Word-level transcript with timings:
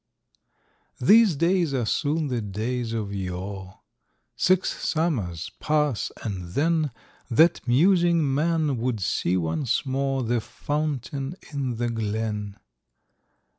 These 0.99 1.35
days 1.35 1.75
are 1.75 1.85
soon 1.85 2.29
the 2.29 2.41
days 2.41 2.91
of 2.91 3.13
yore; 3.13 3.81
Six 4.35 4.81
summers 4.83 5.51
pass, 5.59 6.11
and 6.23 6.53
then 6.55 6.89
That 7.29 7.61
musing 7.67 8.33
man 8.33 8.77
would 8.77 8.99
see 8.99 9.37
once 9.37 9.85
more 9.85 10.23
The 10.23 10.41
fountain 10.41 11.35
in 11.51 11.75
the 11.75 11.89
glen. 11.91 12.57